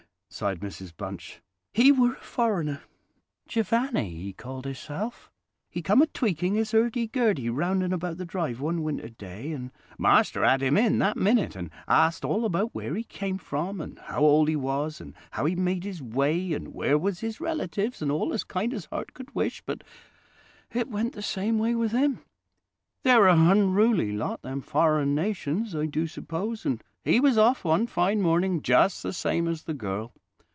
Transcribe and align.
sighed 0.33 0.61
Mrs 0.61 0.95
Bunch. 0.95 1.41
"He 1.73 1.91
were 1.91 2.13
a 2.13 2.23
foreigner—Jevanny 2.23 4.11
he 4.15 4.31
called 4.31 4.63
hisself—and 4.63 5.29
he 5.69 5.81
come 5.81 6.01
a 6.01 6.07
tweaking 6.07 6.53
his 6.55 6.73
'urdy 6.73 7.07
gurdy 7.11 7.49
round 7.49 7.83
and 7.83 7.93
about 7.93 8.15
the 8.17 8.23
drive 8.23 8.61
one 8.61 8.81
winter 8.81 9.09
day, 9.09 9.51
and 9.51 9.71
master 9.97 10.41
'ad 10.45 10.63
him 10.63 10.77
in 10.77 10.99
that 10.99 11.17
minute, 11.17 11.53
and 11.57 11.69
ast 11.85 12.23
all 12.23 12.45
about 12.45 12.73
where 12.73 12.95
he 12.95 13.03
came 13.03 13.37
from, 13.37 13.81
and 13.81 13.99
how 13.99 14.21
old 14.21 14.47
he 14.47 14.55
was, 14.55 15.01
and 15.01 15.13
how 15.31 15.43
he 15.43 15.53
made 15.53 15.83
his 15.83 16.01
way, 16.01 16.53
and 16.53 16.73
where 16.73 16.97
was 16.97 17.19
his 17.19 17.41
relatives, 17.41 18.01
and 18.01 18.09
all 18.09 18.31
as 18.31 18.45
kind 18.45 18.73
as 18.73 18.85
heart 18.85 19.13
could 19.13 19.35
wish. 19.35 19.61
But 19.65 19.83
it 20.71 20.87
went 20.87 21.11
the 21.11 21.21
same 21.21 21.57
way 21.59 21.75
with 21.75 21.91
him. 21.91 22.19
They're 23.03 23.27
a 23.27 23.35
hunruly 23.35 24.13
lot, 24.17 24.43
them 24.43 24.61
foreign 24.61 25.13
nations, 25.13 25.75
I 25.75 25.87
do 25.87 26.07
suppose, 26.07 26.65
and 26.65 26.81
he 27.03 27.19
was 27.19 27.37
off 27.37 27.65
one 27.65 27.85
fine 27.85 28.21
morning 28.21 28.61
just 28.61 29.03
the 29.03 29.11
same 29.11 29.49
as 29.49 29.63
the 29.63 29.73
girl. 29.73 30.13